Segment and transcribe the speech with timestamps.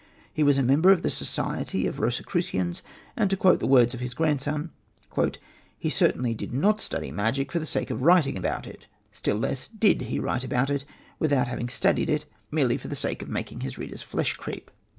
[0.33, 2.81] He was a member of the society of Rosicrucians,
[3.15, 4.71] and, to quote the words of his grandson,
[5.77, 9.67] "he certainly did not study magic for the sake of writing about it, still less
[9.67, 10.85] did he write about it,
[11.19, 14.71] without having studied it, merely for the sake of making his readers' flesh creep."